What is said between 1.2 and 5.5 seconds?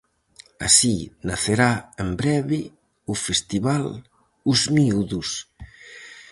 nacerá en breve o festival "Os miúdos".